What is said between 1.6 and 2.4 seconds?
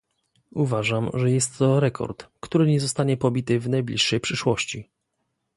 rekord,